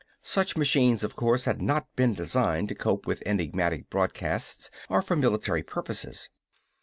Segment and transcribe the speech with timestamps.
[0.23, 5.15] Such machines, of course, had not been designed to cope with enigmatic broadcasts or for
[5.15, 6.31] military purposes.